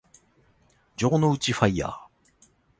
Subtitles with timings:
[0.97, 1.97] 城之内ファイアー